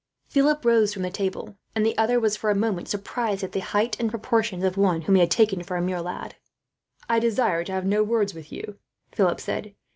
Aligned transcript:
Philip 0.29 0.65
rose 0.65 0.95
from 0.95 1.03
the 1.03 1.11
table; 1.11 1.59
and 1.75 1.85
the 1.85 1.95
other 1.95 2.19
was, 2.19 2.35
for 2.35 2.49
a 2.49 2.55
moment, 2.55 2.89
surprised 2.89 3.43
at 3.43 3.51
the 3.51 3.59
height 3.59 3.97
and 3.99 4.09
proportions 4.09 4.63
of 4.63 4.75
one 4.75 5.01
whom 5.01 5.13
he 5.13 5.19
had 5.21 5.29
taken 5.29 5.61
for 5.61 5.77
a 5.77 5.81
mere 5.83 6.01
lad. 6.01 6.37
"I 7.07 7.19
desire 7.19 7.63
to 7.65 7.71
have 7.73 7.85
no 7.85 8.01
words 8.01 8.33
with 8.33 8.51
you," 8.51 8.79
Philip 9.11 9.39
said. 9.39 9.75